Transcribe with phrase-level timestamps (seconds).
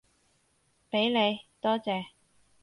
[0.89, 2.05] 畀你，多謝